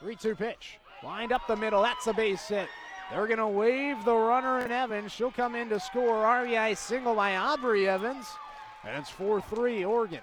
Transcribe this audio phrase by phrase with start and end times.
[0.00, 0.78] 3 2 pitch.
[1.02, 1.82] Lined up the middle.
[1.82, 2.68] That's a base hit.
[3.10, 5.12] They're going to wave the runner in Evans.
[5.12, 6.24] She'll come in to score.
[6.24, 8.26] RBI single by Aubrey Evans.
[8.84, 10.20] And it's 4 3 Oregon.